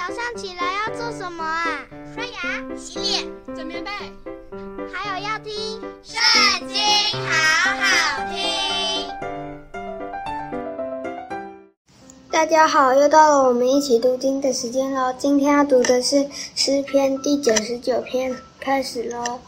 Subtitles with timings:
[0.00, 1.84] 早上起来要做什么啊？
[2.14, 3.90] 刷牙、洗脸、整棉被，
[4.90, 5.52] 还有要听
[6.02, 6.18] 《圣
[6.66, 6.78] 经》，
[7.28, 9.06] 好好听。
[12.30, 15.12] 大家好，又到了我们一起读经的时间喽。
[15.18, 19.38] 今天要读的是诗篇第九十九篇，开始喽。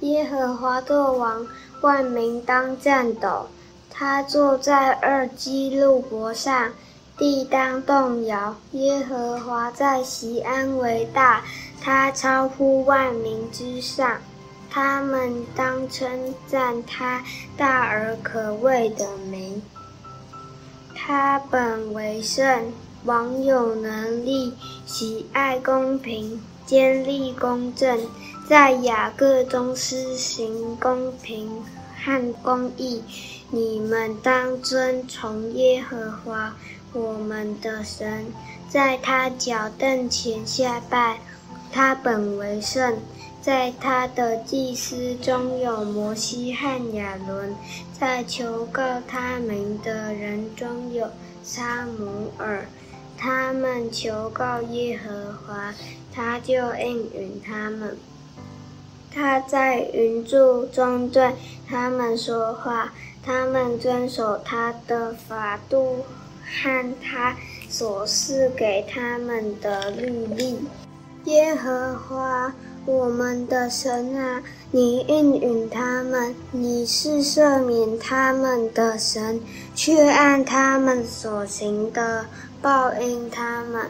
[0.00, 1.46] 耶和华作王，
[1.82, 3.48] 万民当战斗。
[3.90, 6.72] 他坐在二基路伯上。
[7.20, 11.44] 地当动摇，耶和华在锡安为大，
[11.78, 14.16] 他超乎万民之上。
[14.70, 17.22] 他们当称赞他
[17.58, 19.60] 大而可畏的名。
[20.94, 22.72] 他本为圣，
[23.04, 24.54] 王有能力，
[24.86, 28.00] 喜爱公平，坚立公正，
[28.48, 31.62] 在雅各中施行公平
[32.04, 33.02] 和公义。
[33.50, 36.54] 你们当尊崇耶和华。
[36.92, 38.26] 我们的神
[38.68, 41.20] 在他脚凳前下拜，
[41.70, 42.96] 他本为圣，
[43.40, 47.54] 在他的祭司中有摩西和亚伦，
[47.96, 51.08] 在求告他名的人中有
[51.44, 52.66] 撒母耳，
[53.16, 55.72] 他们求告耶和华，
[56.12, 57.96] 他就应允他们。
[59.12, 61.34] 他在云柱中对
[61.68, 66.04] 他们说话，他们遵守他的法度。
[66.52, 67.36] 和他
[67.68, 70.58] 所赐给他们的律例，
[71.26, 72.52] 耶和华
[72.84, 74.42] 我们的神啊，
[74.72, 79.40] 你应允他们，你是赦免他们的神，
[79.76, 82.26] 却按他们所行的
[82.60, 83.86] 报应他们。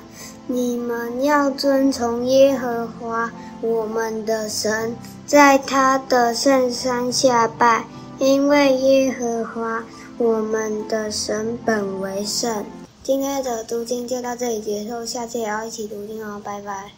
[0.52, 7.84] 你们要遵从耶和华我们的神，在他的圣山下拜，
[8.18, 9.84] 因为耶和华。
[10.18, 12.62] 我们的神本为圣。
[13.02, 16.90] 今天的读经就到这里结束，下次也要一起读经哦，拜拜。